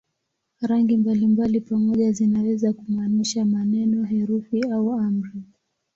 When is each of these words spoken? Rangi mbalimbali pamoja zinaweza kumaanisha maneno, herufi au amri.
Rangi 0.61 0.97
mbalimbali 0.97 1.61
pamoja 1.61 2.11
zinaweza 2.11 2.73
kumaanisha 2.73 3.45
maneno, 3.45 4.05
herufi 4.05 4.63
au 4.71 4.91
amri. 4.93 5.43